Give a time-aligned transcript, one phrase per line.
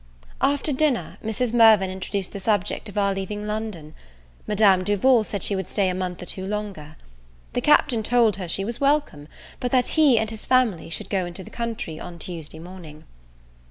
[0.41, 1.53] After dinner, Mrs.
[1.53, 3.93] Mirvan introduced the subject of our leaving London.
[4.47, 6.95] Madame Duval said she would stay a month or two longer.
[7.53, 9.27] The Captain told her she was welcome,
[9.59, 13.03] but that he and his family should go into the country on Tuesday morning.